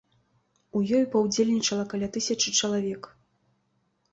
[0.77, 3.03] У ёй паўдзельнічала каля тысячы чалавек.